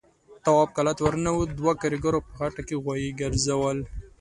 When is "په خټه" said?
2.25-2.61